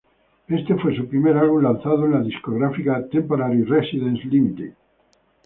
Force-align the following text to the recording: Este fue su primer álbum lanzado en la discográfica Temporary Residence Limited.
Este 0.47 0.73
fue 0.79 0.95
su 0.97 1.07
primer 1.07 1.37
álbum 1.37 1.61
lanzado 1.61 2.05
en 2.05 2.13
la 2.13 2.21
discográfica 2.23 3.05
Temporary 3.07 3.61
Residence 3.65 4.25
Limited. 4.27 4.73